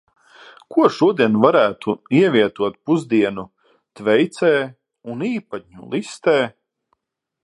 Ko 0.75 0.85
šodien 0.93 1.35
varētu 1.41 1.93
ievietot 2.19 2.79
Pusdienu 2.89 3.45
tveicē 3.99 4.51
un 5.15 5.21
Īpatņu 5.29 5.91
listē. 5.93 6.35